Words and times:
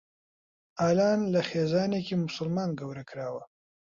ئالان 0.79 1.19
لە 1.33 1.41
خێزانێکی 1.49 2.15
موسڵمان 2.21 2.69
گەورە 2.79 3.03
کراوە. 3.09 3.43